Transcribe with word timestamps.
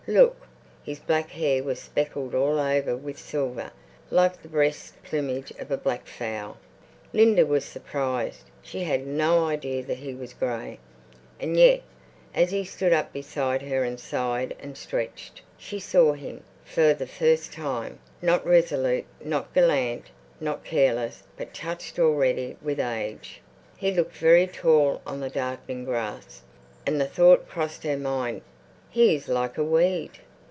"Look!" 0.07 0.47
His 0.83 0.97
black 0.99 1.29
hair 1.29 1.63
was 1.63 1.79
speckled 1.79 2.33
all 2.33 2.59
over 2.59 2.97
with 2.97 3.19
silver, 3.19 3.71
like 4.09 4.41
the 4.41 4.47
breast 4.49 4.95
plumage 5.03 5.51
of 5.59 5.69
a 5.69 5.77
black 5.77 6.07
fowl. 6.07 6.57
Linda 7.13 7.45
was 7.45 7.63
surprised. 7.65 8.45
She 8.63 8.81
had 8.83 9.05
no 9.05 9.45
idea 9.45 9.83
that 9.83 9.99
he 9.99 10.15
was 10.15 10.33
grey. 10.33 10.79
And 11.39 11.55
yet, 11.55 11.83
as 12.33 12.49
he 12.49 12.65
stood 12.65 12.91
up 12.91 13.13
beside 13.13 13.61
her 13.61 13.83
and 13.83 13.99
sighed 13.99 14.53
and 14.59 14.75
stretched, 14.75 15.43
she 15.55 15.79
saw 15.79 16.13
him, 16.13 16.43
for 16.65 16.95
the 16.95 17.07
first 17.07 17.53
time, 17.53 17.99
not 18.23 18.43
resolute, 18.45 19.05
not 19.23 19.53
gallant, 19.53 20.07
not 20.41 20.63
careless, 20.65 21.23
but 21.37 21.53
touched 21.53 21.99
already 21.99 22.57
with 22.61 22.79
age. 22.79 23.39
He 23.77 23.91
looked 23.93 24.15
very 24.17 24.47
tall 24.47 25.01
on 25.05 25.19
the 25.21 25.29
darkening 25.29 25.85
grass, 25.85 26.41
and 26.87 26.99
the 26.99 27.05
thought 27.07 27.47
crossed 27.47 27.83
her 27.83 27.97
mind, 27.97 28.41
"He 28.93 29.15
is 29.15 29.29
like 29.29 29.57
a 29.57 29.63
weed." 29.63 30.11